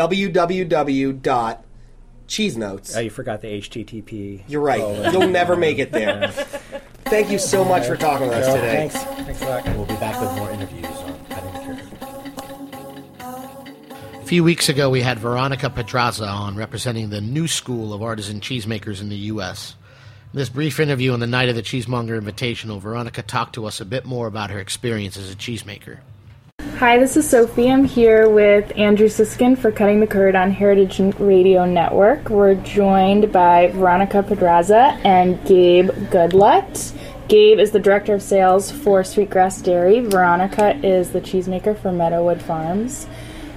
[2.26, 2.96] www.cheesenotes.
[2.96, 4.42] Oh, you forgot the HTTP.
[4.48, 4.80] You're right.
[4.80, 6.28] Oh, You'll never make it there.
[7.06, 8.88] Thank you so much for talking with us today.
[8.88, 8.96] thanks.
[9.24, 9.64] Thanks a lot.
[9.76, 11.82] We'll be back with more interviews on Cutting the Curd.
[14.22, 18.40] A few weeks ago, we had Veronica Pedraza on representing the new school of artisan
[18.40, 19.76] cheesemakers in the U.S.
[20.32, 23.80] In this brief interview on the night of the Cheesemonger Invitational, Veronica talked to us
[23.80, 25.98] a bit more about her experience as a cheesemaker.
[26.74, 27.70] Hi, this is Sophie.
[27.70, 32.28] I'm here with Andrew Siskind for Cutting the Curd on Heritage Radio Network.
[32.28, 36.92] We're joined by Veronica Pedraza and Gabe Goodlett.
[37.28, 40.00] Gabe is the director of sales for Sweetgrass Dairy.
[40.00, 43.06] Veronica is the cheesemaker for Meadowood Farms.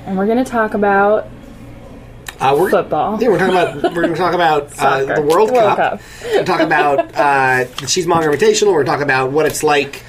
[0.05, 1.27] And we're going to talk about
[2.39, 3.21] Uh, we're, Football.
[3.21, 5.77] Yeah, we're talking about we're going to talk about uh, the World, World Cup.
[5.77, 6.01] Cup.
[6.23, 8.71] We're talking about uh, the Cheesemonger Invitational.
[8.71, 10.03] We're talking about what it's like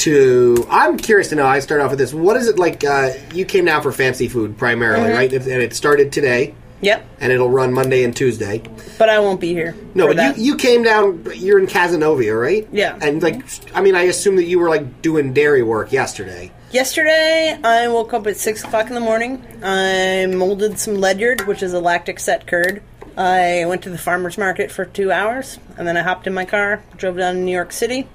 [0.00, 0.66] to.
[0.70, 1.46] I'm curious to know.
[1.46, 2.12] I start off with this.
[2.14, 2.84] What is it like?
[2.84, 5.16] Uh, you came down for fancy food primarily, Mhm.
[5.16, 5.32] right?
[5.32, 8.62] And it started today, Yep, and it'll run Monday and Tuesday.
[8.98, 9.74] but I won't be here.
[9.94, 10.36] No, but that.
[10.38, 11.24] you, you came down.
[11.34, 12.66] You're in Cazenovia, right?
[12.72, 12.96] Yeah.
[13.00, 13.40] And like,
[13.74, 16.50] I mean, I assume that you were like doing dairy work yesterday.
[16.70, 19.42] Yesterday, I woke up at 6 o'clock in the morning.
[19.62, 22.80] I molded some ledyard, which is a lactic set curd.
[23.16, 26.44] I went to the farmer's market for two hours, and then I hopped in my
[26.44, 28.06] car, drove down to New York City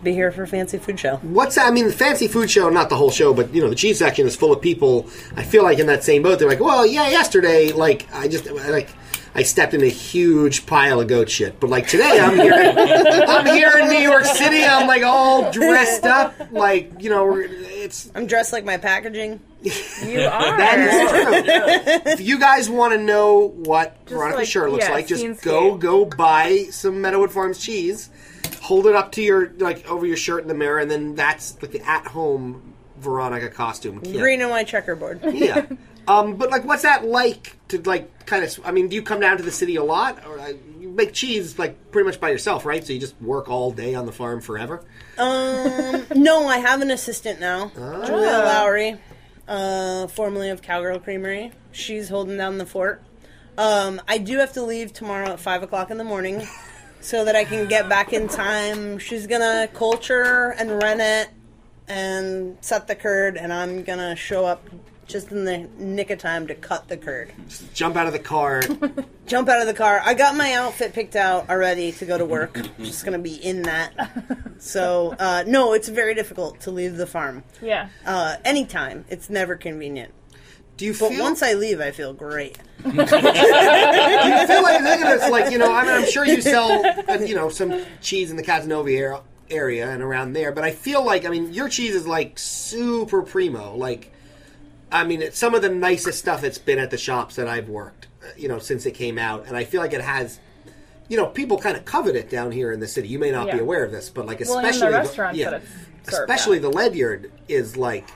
[0.00, 1.16] to be here for fancy food show.
[1.16, 1.66] What's that?
[1.66, 3.98] I mean, the fancy food show, not the whole show, but you know, the cheese
[3.98, 5.06] section is full of people.
[5.36, 6.38] I feel like in that same boat.
[6.38, 8.88] They're like, well, yeah, yesterday, like I just like
[9.34, 12.52] I stepped in a huge pile of goat shit, but like today, I'm here.
[12.52, 14.64] I'm here in New York City.
[14.64, 18.10] I'm like all dressed up, like you know, it's.
[18.14, 19.40] I'm dressed like my packaging.
[20.02, 20.56] You are.
[20.56, 21.10] That is
[22.02, 22.12] true.
[22.12, 25.76] if you guys want to know what Veronica's like- shirt looks yeah, like, just go
[25.76, 28.08] go buy some Meadowood Farms cheese,
[28.70, 31.60] hold it up to your like over your shirt in the mirror, and then that's
[31.60, 34.00] like the at home Veronica costume.
[34.00, 34.16] kit.
[34.16, 35.20] Green and white checkerboard.
[35.24, 35.66] Yeah.
[36.08, 38.58] Um, but like, what's that like to like kind of?
[38.64, 41.12] I mean, do you come down to the city a lot, or uh, you make
[41.12, 42.84] cheese like pretty much by yourself, right?
[42.84, 44.82] So you just work all day on the farm forever.
[45.18, 48.04] Um, no, I have an assistant now, Ah.
[48.06, 48.96] Julia Lowry,
[49.46, 51.52] uh, formerly of Cowgirl Creamery.
[51.70, 53.02] She's holding down the fort.
[53.56, 56.42] Um, I do have to leave tomorrow at five o'clock in the morning,
[57.00, 58.98] so that I can get back in time.
[58.98, 61.30] She's gonna culture and rennet
[61.88, 64.68] and set the curd, and I'm gonna show up
[65.06, 67.32] just in the nick of time to cut the curd.
[67.74, 68.62] Jump out of the car.
[69.26, 70.00] Jump out of the car.
[70.04, 72.60] I got my outfit picked out already to go to work.
[72.78, 73.92] just gonna be in that.
[74.58, 77.42] So uh, no, it's very difficult to leave the farm.
[77.60, 77.88] Yeah.
[78.06, 80.12] Uh, anytime, it's never convenient.
[80.80, 81.22] Do you But feel?
[81.22, 82.58] once I leave, I feel great.
[82.82, 85.70] do you feel like it's like you know?
[85.70, 89.20] I mean, I'm sure you sell uh, you know some cheese in the Cazenovia area,
[89.50, 93.20] area and around there, but I feel like I mean your cheese is like super
[93.20, 93.76] primo.
[93.76, 94.10] Like,
[94.90, 97.68] I mean, it's some of the nicest stuff that's been at the shops that I've
[97.68, 100.40] worked, uh, you know, since it came out, and I feel like it has.
[101.10, 103.08] You know, people kind of covet it down here in the city.
[103.08, 105.62] You may not be aware of this, but like Well, and the especially restaurants that
[106.04, 106.62] it's especially at.
[106.62, 108.08] the ledyard is like,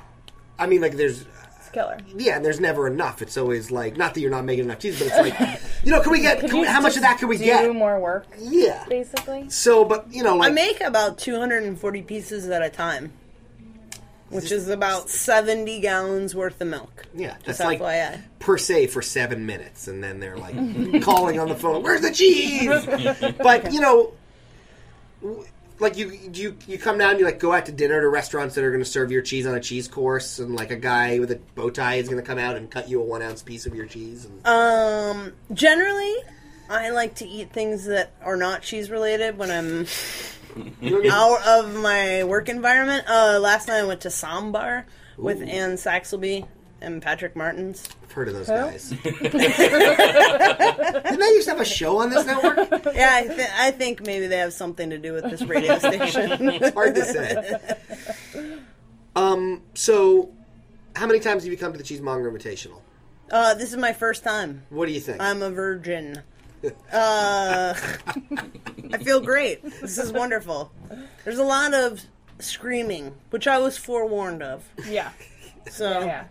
[0.59, 1.29] I mean, like there's It's
[1.75, 1.99] killer.
[2.17, 3.21] yeah, and there's never enough.
[3.21, 6.01] It's always like not that you're not making enough cheese, but it's like, you know,
[6.01, 7.75] can we get can we, how much of that can we do get?
[7.75, 8.85] more work, Yeah.
[8.89, 9.51] basically.
[9.51, 13.13] So, but you know, I make about 240 pieces at a time,
[14.31, 17.07] which is about 70 gallons worth of milk.
[17.15, 18.23] yeah, Just that's like FYI.
[18.39, 20.55] per se for seven minutes, and then they're like
[21.03, 22.69] calling on the phone, "Where's the cheese?"
[23.39, 24.13] but you know,
[25.23, 25.45] w-
[25.79, 28.55] like you you you come down, and you like go out to dinner to restaurants
[28.55, 31.19] that are going to serve your cheese on a cheese course, and like a guy
[31.19, 33.43] with a bow tie is going to come out and cut you a one ounce
[33.43, 34.25] piece of your cheese.
[34.25, 36.15] And, Um, generally,
[36.71, 39.87] I like to eat things that are not cheese related when I'm
[41.11, 43.05] out of my work environment.
[43.09, 44.85] Uh, last night I went to Sambar
[45.17, 45.45] with Ooh.
[45.45, 46.47] Ann Saxelby
[46.85, 47.89] and Patrick Martins.
[48.03, 48.91] I've heard of those guys.
[49.03, 52.57] Didn't they used to have a show on this network?
[52.95, 56.49] Yeah, I, th- I think maybe they have something to do with this radio station.
[56.49, 58.59] it's hard to say.
[59.17, 59.63] Um.
[59.75, 60.33] So,
[60.97, 62.81] how many times have you come to the Cheesemonger Invitational?
[63.31, 64.65] Uh, this is my first time.
[64.71, 65.23] What do you think?
[65.23, 66.21] I'm a virgin.
[66.93, 67.75] Uh,
[68.93, 69.63] I feel great.
[69.81, 70.73] This is wonderful.
[71.25, 72.01] There's a lot of
[72.41, 74.69] screaming, which I was forewarned of.
[74.89, 75.11] Yeah.
[75.71, 76.25] So Yeah.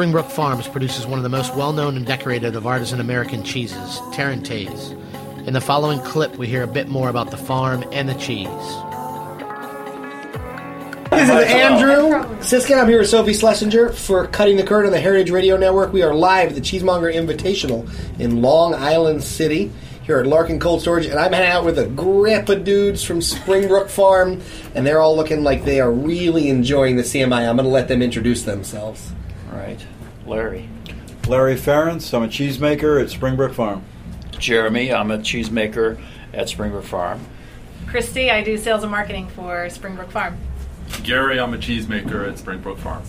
[0.00, 3.98] Springbrook Farms produces one of the most well known and decorated of artisan American cheeses,
[4.14, 4.96] Tarentaise.
[5.46, 8.46] In the following clip, we hear a bit more about the farm and the cheese.
[11.10, 12.80] This is Andrew Siskind.
[12.80, 15.92] I'm here with Sophie Slessinger for Cutting the Curd on the Heritage Radio Network.
[15.92, 17.86] We are live at the Cheesemonger Invitational
[18.18, 19.70] in Long Island City
[20.10, 23.88] here at Larkin Cold Storage, and I'm hanging out with a grandpa dudes from Springbrook
[23.88, 24.40] Farm,
[24.74, 27.48] and they're all looking like they are really enjoying the CMI.
[27.48, 29.12] I'm going to let them introduce themselves.
[29.52, 29.78] Right.
[30.26, 30.68] Larry.
[31.28, 32.12] Larry Ference.
[32.12, 33.84] I'm a cheesemaker at Springbrook Farm.
[34.36, 34.92] Jeremy.
[34.92, 36.00] I'm a cheesemaker
[36.34, 37.20] at Springbrook Farm.
[37.86, 40.36] Christy, I do sales and marketing for Springbrook Farm.
[41.04, 43.04] Gary, I'm a cheesemaker at Springbrook Farm.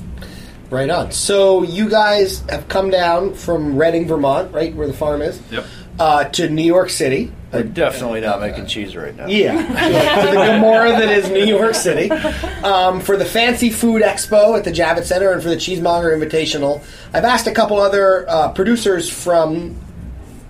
[0.70, 1.12] Right on.
[1.12, 5.66] So you guys have come down from Reading, Vermont, right where the farm is, Yep.
[6.02, 7.32] Uh, to New York City.
[7.54, 9.28] We're definitely not making cheese right now.
[9.28, 9.54] Yeah,
[10.26, 12.10] to the Gomorrah that is New York City,
[12.64, 16.84] um, for the Fancy Food Expo at the Javits Center, and for the Cheesemonger Invitational.
[17.14, 19.80] I've asked a couple other uh, producers from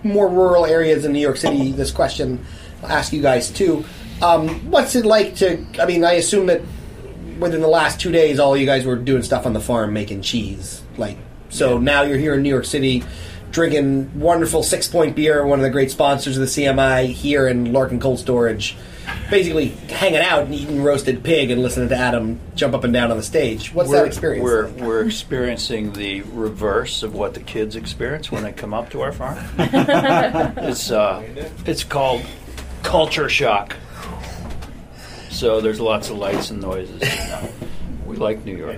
[0.04, 2.46] more rural areas in New York City this question.
[2.82, 3.84] I'll ask you guys too.
[4.22, 5.66] Um, what's it like to?
[5.82, 6.62] I mean, I assume that
[7.40, 10.22] within the last two days, all you guys were doing stuff on the farm making
[10.22, 10.82] cheese.
[10.96, 11.18] Like,
[11.50, 13.04] so now you're here in New York City,
[13.52, 17.72] drinking wonderful Six Point beer, one of the great sponsors of the CMI here in
[17.74, 18.76] Larkin Cold Storage.
[19.30, 23.12] Basically, hanging out and eating roasted pig and listening to Adam jump up and down
[23.12, 23.74] on the stage.
[23.74, 24.44] What's that We're- experience?
[24.44, 24.76] We're, like?
[24.82, 29.12] we're experiencing the reverse of what the kids experience when they come up to our
[29.12, 29.38] farm.
[29.60, 31.24] it's uh,
[31.66, 32.24] it's called
[32.84, 33.76] culture shock.
[35.30, 37.02] So there's lots of lights and noises.
[37.02, 37.52] uh,
[38.06, 38.78] we like New York.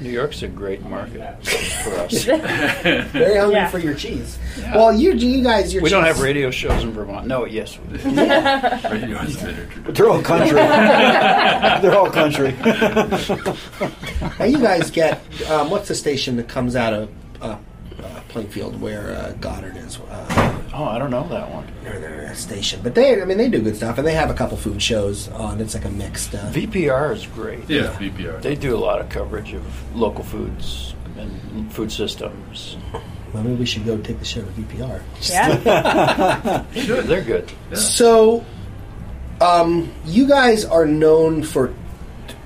[0.00, 2.24] New York's a great market for us.
[2.24, 3.68] Very hungry Yeah.
[3.68, 4.38] for your cheese.
[4.74, 7.26] Well, you, you guys, your we don't cheese- have radio shows in Vermont.
[7.26, 8.04] No, yes, we do.
[8.10, 9.66] Radio is better.
[9.92, 10.50] They're all country.
[10.52, 12.52] They're all country.
[14.38, 17.08] Now you guys get um, what's the station that comes out of
[17.40, 17.56] uh,
[18.36, 19.98] uh, Plainfield where uh, Goddard is?
[19.98, 21.66] Uh, oh, I don't know that one.
[21.82, 24.34] They're their station, but they I mean they do good stuff, and they have a
[24.34, 25.60] couple food shows on.
[25.60, 26.34] It's like a mixed.
[26.34, 27.68] Uh, VPR is great.
[27.68, 28.42] Yeah, VPR.
[28.42, 32.76] They do a lot of coverage of local foods and food systems.
[33.34, 35.02] Maybe we should go take the show to VPR.
[36.74, 37.50] Sure, they're good.
[37.74, 38.44] So,
[39.40, 41.74] um, you guys are known for t-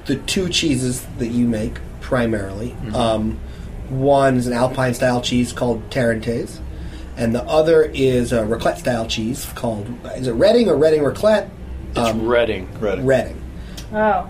[0.06, 2.70] the two cheeses that you make primarily.
[2.70, 2.94] Mm-hmm.
[2.94, 3.40] Um,
[3.90, 6.58] one's an Alpine style cheese called Tarentaise,
[7.16, 11.50] and the other is a raclette style cheese called is it Redding or Redding raclette?
[11.96, 12.68] It's Reading.
[12.78, 13.04] Reading.
[13.04, 13.42] Reading.
[13.92, 14.28] Oh,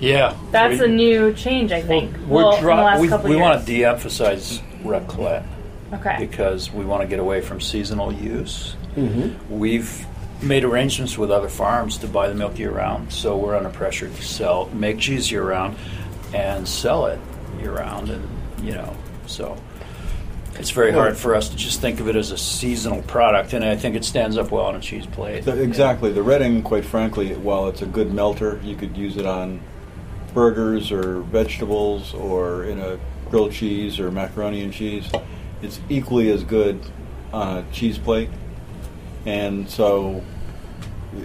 [0.00, 0.34] Yeah.
[0.50, 2.12] that's we, a new change, I think.
[2.26, 5.46] we're well, in the dro- last we, couple we want to de-emphasize raclette
[5.92, 6.16] Okay.
[6.18, 8.74] because we want to get away from seasonal use.
[8.96, 9.56] Mm-hmm.
[9.58, 10.04] We've
[10.42, 14.08] made arrangements with other farms to buy the milk year round, so we're under pressure
[14.08, 15.76] to sell, make cheese year round,
[16.34, 17.20] and sell it
[17.60, 18.28] year round, and
[18.64, 18.96] you know,
[19.26, 19.56] so
[20.58, 23.64] it's very hard for us to just think of it as a seasonal product, and
[23.64, 25.44] I think it stands up well on a cheese plate.
[25.44, 26.12] The- exactly.
[26.12, 29.60] The Reading, quite frankly, while it's a good melter, you could use it on
[30.32, 32.98] burgers or vegetables or in a
[33.30, 35.10] grilled cheese or macaroni and cheese.
[35.62, 36.80] It's equally as good
[37.32, 38.30] on a cheese plate.
[39.26, 40.22] And so,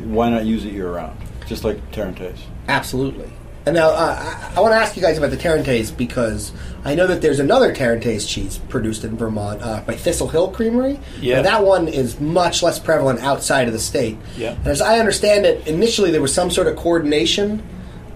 [0.06, 1.19] why not use it year round?
[1.47, 2.39] Just like Tarentaise.
[2.67, 3.32] Absolutely.
[3.69, 6.51] And now uh, I, I want to ask you guys about the Tarentaise because
[6.84, 10.99] I know that there's another Tarentaise cheese produced in Vermont uh, by Thistle Hill Creamery.
[11.21, 11.38] Yeah.
[11.38, 14.17] And that one is much less prevalent outside of the state.
[14.36, 14.53] Yeah.
[14.53, 17.62] And as I understand it, initially there was some sort of coordination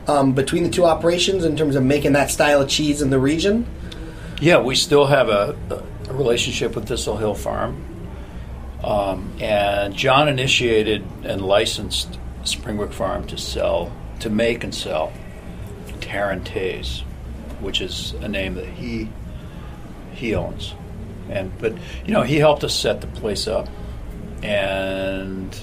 [0.08, 3.20] um, between the two operations in terms of making that style of cheese in the
[3.20, 3.68] region.
[4.42, 5.56] Yeah, we still have a,
[6.10, 8.10] a relationship with Thistle Hill Farm.
[8.84, 15.14] Um, and John initiated and licensed Springbrook Farm to sell, to make and sell
[16.14, 17.02] Tarentaise,
[17.60, 19.10] which is a name that he
[20.14, 20.76] he owns.
[21.30, 21.74] And but
[22.06, 23.68] you know he helped us set the place up,
[24.44, 25.58] and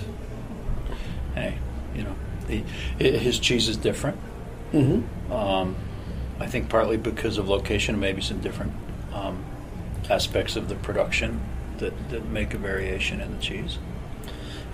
[1.35, 1.57] hey,
[1.95, 2.15] you know
[2.49, 2.65] he,
[2.99, 4.19] his cheese is different.
[4.73, 5.33] Mm-hmm.
[5.33, 5.77] Um,
[6.41, 8.73] I think partly because of location, maybe some different
[9.13, 9.45] um,
[10.09, 11.41] aspects of the production
[11.79, 13.79] that, that make a variation in the cheese.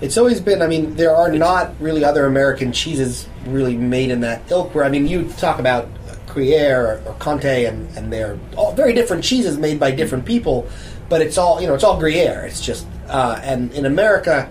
[0.01, 0.61] It's always been.
[0.61, 4.75] I mean, there are not really other American cheeses really made in that ilk.
[4.75, 5.89] Where I mean, you talk about
[6.27, 10.69] Gruyere or, or Comte, and, and they're all very different cheeses made by different people,
[11.09, 11.75] but it's all you know.
[11.75, 12.45] It's all Gruyere.
[12.45, 14.51] It's just uh, and in America,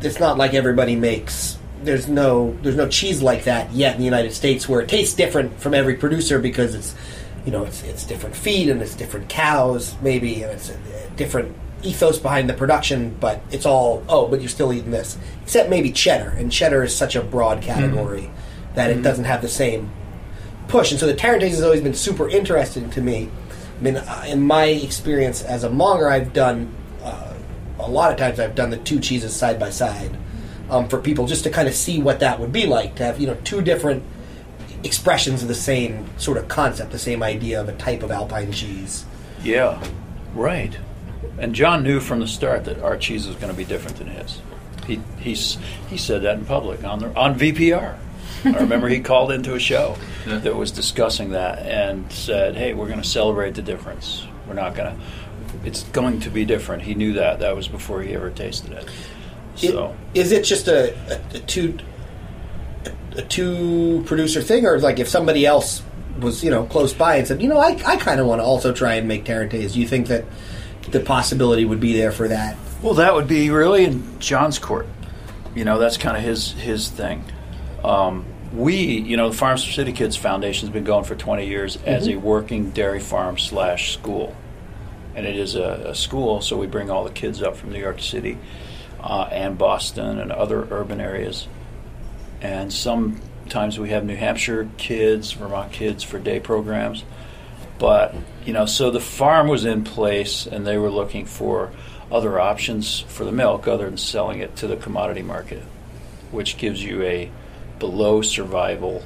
[0.00, 1.58] it's not like everybody makes.
[1.82, 5.14] There's no there's no cheese like that yet in the United States where it tastes
[5.14, 6.94] different from every producer because it's
[7.44, 10.72] you know it's it's different feed and it's different cows maybe and it's
[11.16, 15.18] different ethos behind the production, but it's all oh, but you're still eating this.
[15.42, 18.30] Except maybe cheddar, and cheddar is such a broad category
[18.74, 19.90] that it doesn't have the same
[20.68, 20.90] push.
[20.90, 23.28] And so the Tarentaise has always been super interesting to me.
[23.78, 26.72] I mean, uh, in my experience as a monger, I've done
[27.02, 27.34] uh,
[27.78, 28.38] a lot of times.
[28.38, 30.16] I've done the two cheeses side by side
[30.70, 33.20] um, for people just to kind of see what that would be like to have
[33.20, 34.02] you know two different
[34.84, 38.52] expressions of the same sort of concept, the same idea of a type of Alpine
[38.52, 39.04] cheese.
[39.42, 39.82] Yeah,
[40.34, 40.78] right.
[41.38, 44.08] And John knew from the start that our cheese was going to be different than
[44.08, 44.40] his.
[44.86, 45.58] He he's,
[45.88, 47.96] he said that in public on the, on VPR.
[48.44, 52.88] I remember he called into a show that was discussing that and said, "Hey, we're
[52.88, 54.26] going to celebrate the difference.
[54.46, 55.02] We're not going to.
[55.66, 57.40] It's going to be different." He knew that.
[57.40, 58.88] That was before he ever tasted it.
[59.56, 61.78] So Is it just a, a, a two
[63.16, 65.82] a two producer thing, or like if somebody else
[66.20, 68.44] was you know close by and said, you know, I, I kind of want to
[68.44, 69.74] also try and make Tarentaise.
[69.74, 70.24] Do you think that
[70.92, 72.56] the possibility would be there for that?
[72.82, 74.86] Well, that would be really in John's court.
[75.54, 77.24] You know, that's kind of his his thing.
[77.84, 78.24] Um,
[78.54, 81.78] we, you know, the Farms for City Kids Foundation has been going for 20 years
[81.86, 82.20] as a Mhm.
[82.22, 84.34] working dairy farm slash school,
[85.14, 86.40] and it is a, a school.
[86.40, 88.38] So we bring all the kids up from New York City
[89.02, 91.46] uh, and Boston and other urban areas,
[92.42, 97.04] and sometimes we have New Hampshire kids, Vermont kids for day programs.
[97.80, 98.14] But
[98.44, 101.72] you know, so the farm was in place, and they were looking for
[102.12, 105.62] other options for the milk other than selling it to the commodity market,
[106.30, 107.30] which gives you a
[107.80, 109.02] below survival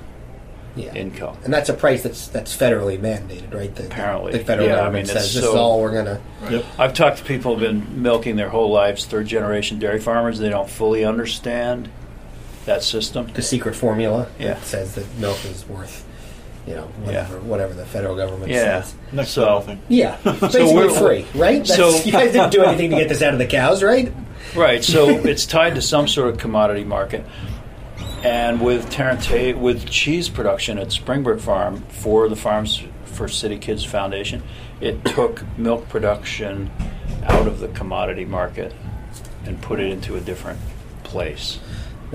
[0.76, 1.36] income.
[1.44, 3.72] And that's a price that's that's federally mandated, right?
[3.74, 6.20] The, Apparently, the federal yeah, I government mean, it's says this is all we're gonna.
[6.78, 10.40] I've talked to people who've been milking their whole lives, third generation dairy farmers.
[10.40, 11.88] They don't fully understand
[12.66, 13.28] that system.
[13.34, 14.54] The secret formula Yeah.
[14.54, 16.04] that says that milk is worth,
[16.66, 18.82] you know, whatever whatever the federal government Yeah.
[18.82, 18.94] says.
[19.12, 19.82] Next So- to nothing.
[19.88, 21.58] Yeah, So basically we're- free, right?
[21.64, 24.12] That's, so- you guys didn't do anything to get this out of the cows, right?
[24.54, 24.82] Right.
[24.84, 27.24] So it's tied to some sort of commodity market.
[28.22, 33.84] And with Tarenta- with cheese production at Springbrook Farm for the Farms for City Kids
[33.84, 34.42] Foundation,
[34.80, 36.70] it took milk production
[37.24, 38.72] out of the commodity market
[39.44, 40.58] and put it into a different
[41.02, 41.58] place.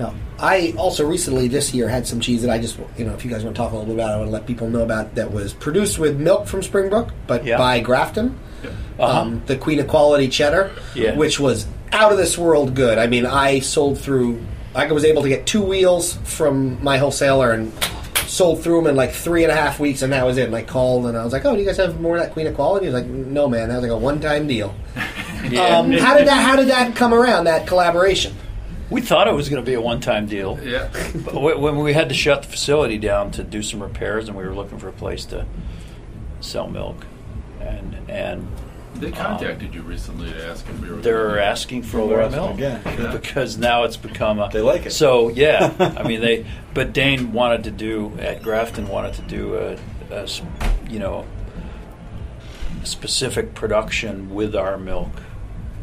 [0.00, 3.22] Now, I also recently this year had some cheese that I just, you know, if
[3.22, 4.68] you guys want to talk a little bit about, it, I want to let people
[4.70, 7.58] know about that was produced with milk from Springbrook, but Yeah.
[7.58, 8.38] by Grafton.
[8.98, 9.20] Uh-huh.
[9.20, 11.16] Um, the Queen of Quality cheddar, Yeah.
[11.16, 12.96] which was out of this world good.
[12.98, 14.40] I mean, I sold through.
[14.74, 17.72] I was able to get two wheels from my wholesaler and
[18.26, 20.44] sold through them in like three and a half weeks, and that was it.
[20.46, 22.32] And I called and I was like, "Oh, do you guys have more of that
[22.32, 24.74] Queen of Quality?" He was like, "No, man, that was like a one-time deal."
[25.40, 26.44] Um, how did that?
[26.44, 27.44] How did that come around?
[27.44, 28.34] That collaboration?
[28.90, 30.58] We thought it was going to be a one-time deal.
[30.62, 30.88] Yeah.
[31.24, 34.44] But when we had to shut the facility down to do some repairs, and we
[34.44, 35.46] were looking for a place to
[36.40, 37.06] sell milk,
[37.60, 38.48] and and
[38.96, 40.96] They um, contacted you recently to ask if we were.
[40.96, 43.12] they're asking for Well, they're more asking milk again, yeah.
[43.20, 44.48] because now it's become a.
[44.50, 44.92] They like it.
[44.92, 46.44] So yeah, I mean they.
[46.74, 49.56] But Dane wanted to do at Grafton wanted to do
[50.10, 50.26] a,
[50.88, 51.24] you know
[52.82, 55.10] specific production with our milk,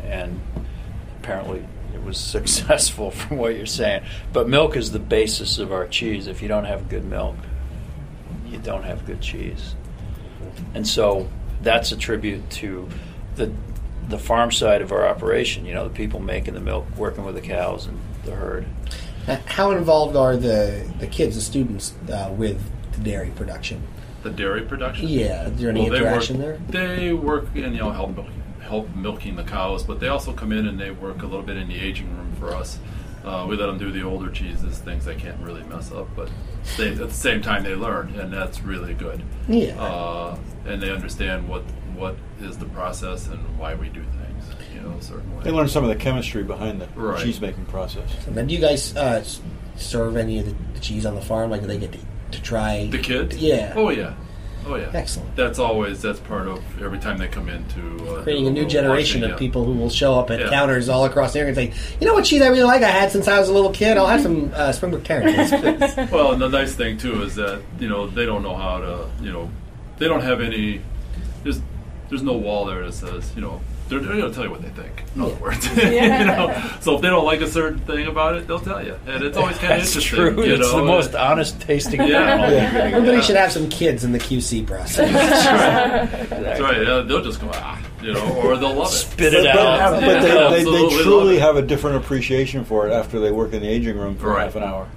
[0.04, 0.42] and
[1.20, 1.66] apparently
[1.98, 4.04] it was successful from what you're saying.
[4.32, 6.28] But milk is the basis of our cheese.
[6.28, 7.36] If you don't have good milk,
[8.48, 9.76] you don't have good cheese.
[10.74, 11.30] And so
[11.62, 12.88] that's a tribute to
[13.36, 13.52] the
[14.08, 15.66] the farm side of our operation.
[15.66, 18.66] You know, the people making the milk, working with the cows and the herd.
[19.46, 22.62] How involved are the the kids, the students, uh, with
[22.94, 23.86] the dairy production?
[24.24, 25.08] The dairy production.
[25.08, 26.96] Yeah, is there any they interaction work, there?
[26.98, 28.28] They work in you know help milk,
[28.68, 31.58] help milking the cows, but they also come in and they work a little bit
[31.58, 32.80] in the aging room for us.
[33.24, 36.30] Uh, we let them do the older cheeses, things they can't really mess up, but
[36.78, 39.22] they, at the same time they learn, and that's really good.
[39.48, 39.82] Yeah.
[39.82, 41.64] Uh, and they understand what
[41.96, 45.44] what is the process and why we do things, you know, a certain way.
[45.44, 47.20] They learn some of the chemistry behind the Right.
[47.24, 48.08] cheese making process.
[48.28, 49.24] And then do you guys uh,
[49.78, 51.50] serve any of the, the cheese on the farm?
[51.50, 52.00] Like, do they get to,
[52.34, 53.36] to try The kids?
[53.38, 53.74] Yeah.
[53.76, 54.14] Oh yeah.
[54.68, 54.92] Oh yeah.
[54.94, 55.36] Excellent.
[55.36, 59.22] That's always that's part of every time they come into uh, Creating a new generation
[59.22, 59.36] washing, of yeah.
[59.38, 60.50] people who will show up at Yeah.
[60.50, 62.82] counters all across the area and say, "You know what cheese I really like?
[62.84, 63.98] I had since I was a little kid.
[63.98, 67.62] I'll have some uh, Springbrook Tarentaise." please." well, and the nice thing too is that
[67.80, 69.50] you know they don't know how to you know
[70.00, 70.82] they don't have any
[71.44, 71.62] there's
[72.10, 74.62] there's no wall there that says you know they're, they're going to tell you what
[74.62, 75.04] they think.
[75.16, 76.20] In other words, Yeah.
[76.20, 76.72] you know.
[76.82, 79.38] So if they don't like a certain thing about it, they'll tell you, and it's
[79.38, 80.34] always kind of That's interesting.
[80.36, 80.46] true.
[80.46, 80.78] You It's know?
[80.80, 82.38] the most honest tasting Yeah.
[82.38, 83.24] kernel you're Everybody get.
[83.26, 85.10] should have some kids in the QC process.
[85.12, 86.78] That's right.
[86.78, 88.92] That's Yeah, they'll just go ah, you know, or they'll love it.
[88.92, 89.92] Spit But, it out.
[90.02, 93.54] but Yeah, they, they, they truly have a different appreciation for it after they work
[93.54, 94.44] in the aging room for Right.
[94.44, 94.88] half an hour.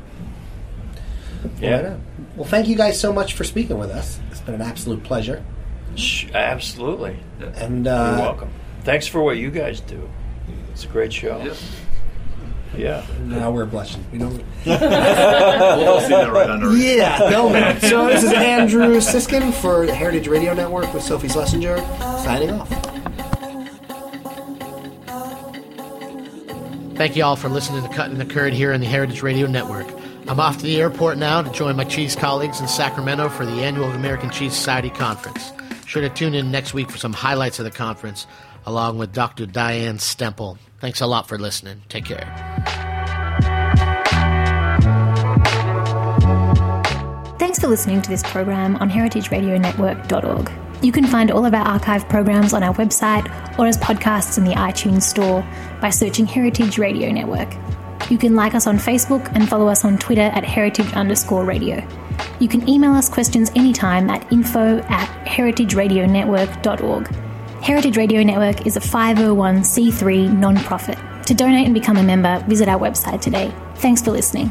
[1.60, 1.96] Yeah.
[2.36, 4.18] Well, thank you guys so much for speaking with us.
[4.30, 5.42] It's been an absolute pleasure.
[6.34, 7.16] Absolutely.
[7.56, 8.50] And uh, You're welcome.
[8.90, 10.10] Thank thanks for what you guys do.
[10.72, 11.54] It's a great show.
[12.76, 13.06] Yeah.
[13.20, 14.04] Now we're blushing.
[14.10, 14.42] We don't.
[14.66, 16.76] We'll see that right under.
[16.76, 17.80] Yeah, no man.
[17.80, 21.78] So this is Andrew Siskind for the Heritage Radio Network with Sophie Slessinger
[22.24, 22.68] signing off.
[26.96, 29.86] Thank you all for listening to Cutting the Curd here on the Heritage Radio Network.
[30.26, 33.62] I'm off to the airport now to join my cheese colleagues in Sacramento for the
[33.62, 35.52] annual American Cheese Society Conference.
[35.90, 38.28] Sure to tune in next week for some highlights of the conference,
[38.66, 39.46] along with Dr.
[39.46, 40.58] Diane Stempel.
[40.80, 41.82] Thanks a lot for listening.
[41.88, 42.26] Take care.
[47.38, 50.50] Thanks for listening to this program on heritageradionetwork.org.
[50.82, 53.26] You can find all of our archive programs on our website
[53.58, 55.46] or as podcasts in the iTunes Store
[55.80, 57.52] by searching Heritage Radio Network.
[58.10, 61.86] You can like us on Facebook and follow us on Twitter at heritage underscore radio.
[62.40, 67.29] You can email us questions anytime at info at heritageradionetwork.org.
[67.62, 70.98] Heritage Radio Network is a 501c3 non-profit.
[71.26, 73.54] To donate and become a member, visit our website today.
[73.76, 74.50] Thanks for listening.